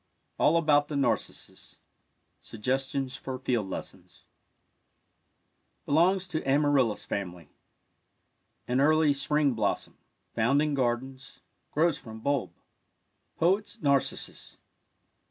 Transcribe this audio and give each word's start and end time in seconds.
ALL 0.39 0.57
ABOUT 0.57 0.87
THE 0.87 0.95
NARCISSUS 0.95 1.77
SUGGESTIONS 2.41 3.15
FOR 3.17 3.37
FIELD 3.37 3.69
LESSONS 3.69 4.25
Belongs 5.85 6.27
to 6.29 6.43
amaryllis 6.43 7.05
family. 7.05 7.51
An 8.67 8.81
early 8.81 9.13
spring 9.13 9.53
blossom— 9.53 9.99
found 10.33 10.59
in 10.59 10.73
gardens— 10.73 11.41
grows 11.71 11.99
from 11.99 12.19
bulb. 12.19 12.51
Poet's 13.37 13.79
Narcissus. 13.83 14.57